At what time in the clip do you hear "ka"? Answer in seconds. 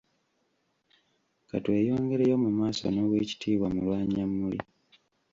1.49-1.57